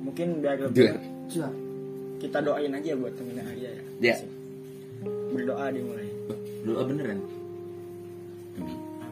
[0.00, 0.96] Mungkin biar lebih
[1.28, 1.52] dar.
[2.18, 3.82] kita doain aja buat temennya Arya ya.
[4.00, 4.16] Ya.
[5.30, 6.08] Berdoa dimulai.
[6.62, 7.18] Doa beneran.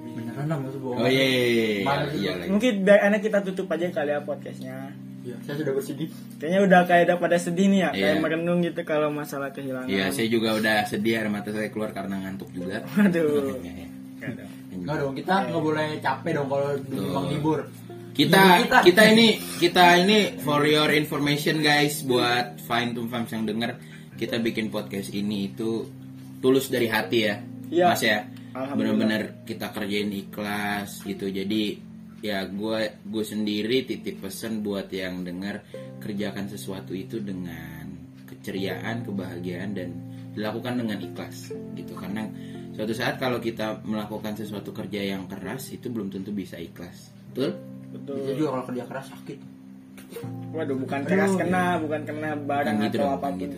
[0.08, 1.94] beneran lah maksud bohong Oh iya iya iya.
[2.10, 2.50] Iya, iya.
[2.50, 4.76] Mungkin biar enak kita tutup aja kali ya podcastnya.
[5.28, 6.08] Iya, saya sudah bersedih
[6.40, 8.22] Kayaknya udah kayak udah pada sedih nih ya, kayak Iya.
[8.24, 9.92] merenung gitu kalau masalah kehilangan.
[9.92, 12.80] Iya, saya juga udah sedih air mata saya keluar karena ngantuk juga.
[12.96, 13.60] Waduh.
[13.60, 13.88] Iya, iya.
[14.72, 17.60] Enggak dong, kita nggak boleh capek dong kalau bang libur.
[18.16, 19.28] Kita Libur kita ini
[19.62, 23.78] kita ini for your information guys buat Fine to Fams yang denger
[24.18, 25.86] kita bikin podcast ini itu
[26.42, 27.36] tulus dari hati ya
[27.70, 27.86] Iya.
[27.94, 28.18] mas ya
[28.74, 31.78] benar-benar kita kerjain ikhlas gitu jadi
[32.18, 35.62] ya gue gue sendiri titip pesan buat yang dengar
[36.02, 37.86] kerjakan sesuatu itu dengan
[38.26, 39.88] keceriaan kebahagiaan dan
[40.34, 41.94] dilakukan dengan ikhlas gitu.
[41.98, 42.26] Karena
[42.74, 47.10] suatu saat kalau kita melakukan sesuatu kerja yang keras itu belum tentu bisa ikhlas.
[47.34, 47.58] Betul?
[47.88, 49.40] Itu betul juga kalau kerja keras sakit.
[50.56, 53.56] waduh bukan keras Aduh, kena bukan kena barang Bukan gitu atau dong, apa pun gitu.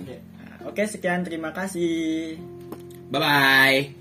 [0.66, 2.40] Oke sekian terima kasih.
[3.12, 4.00] Bye bye